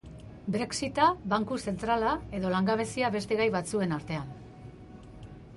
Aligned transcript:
Brexit-a, 0.53 1.09
banku 1.33 1.57
zentrala 1.67 2.15
edo 2.39 2.55
langabezia 2.55 3.13
beste 3.19 3.39
gai 3.43 3.49
batzuen 3.59 3.97
artean. 3.99 4.37